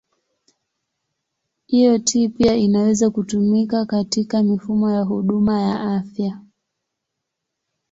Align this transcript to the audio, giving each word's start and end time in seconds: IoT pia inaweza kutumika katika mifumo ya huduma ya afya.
IoT 1.67 2.29
pia 2.37 2.55
inaweza 2.55 3.09
kutumika 3.09 3.85
katika 3.85 4.43
mifumo 4.43 4.91
ya 4.91 5.01
huduma 5.01 5.61
ya 5.61 5.81
afya. 5.81 6.39